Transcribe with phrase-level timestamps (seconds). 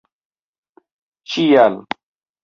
[1.33, 1.75] ĉial